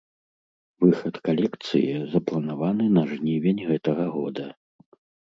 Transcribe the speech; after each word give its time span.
Выхад 0.85 1.15
калекцыі 1.27 1.91
запланаваны 2.13 2.87
на 2.97 3.03
жнівень 3.13 3.63
гэтага 3.69 4.09
года. 4.17 4.49